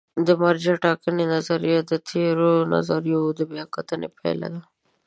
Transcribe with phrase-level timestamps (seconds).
[0.27, 4.61] د مرجع ټاکنې نظریه د تېرو نظریو د بیا کتنې پایله ده.